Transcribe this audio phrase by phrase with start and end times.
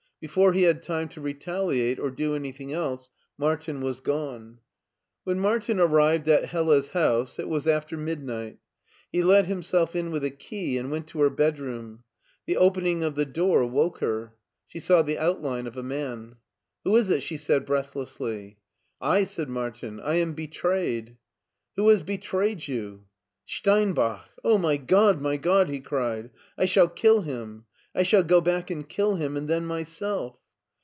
[0.21, 3.09] Before he had time to retaliate or do anything else
[3.39, 4.59] Martin wa^ gone.
[5.23, 8.59] When Martin arrived at Hella*s house it was after midnight
[9.11, 12.03] He let himself in with a key and went to her bedroom.
[12.45, 14.35] The opening of the door woke her.
[14.67, 16.35] She saw the outline of a man.
[16.83, 17.23] Who is it?
[17.23, 18.59] '* she said breathlessly.
[19.01, 19.99] I," said Martin.
[19.99, 21.17] "I am betrayed!"
[21.77, 23.05] Who has betrayed you?""
[23.47, 24.29] Steinbach.
[24.43, 26.29] Oh, my God, my God!" he cried;"
[26.59, 27.65] I shall kill him.
[27.93, 30.37] I shall go back and kill him, and then myself."